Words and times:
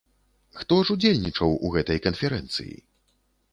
Хто 0.59 0.77
ж 0.87 0.95
удзельнічаў 0.95 1.53
у 1.69 1.71
гэтай 1.77 2.03
канферэнцыі? 2.09 2.77